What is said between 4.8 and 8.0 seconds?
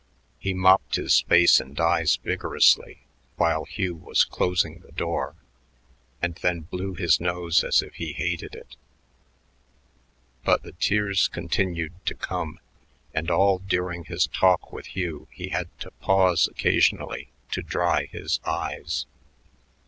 door, and then blew his nose as if